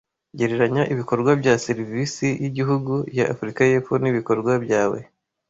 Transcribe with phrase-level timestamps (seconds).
[0.39, 4.99] Gereranya ibikorwa bya serivisi yigihugu ya Afrika yepfo nibikorwa byawe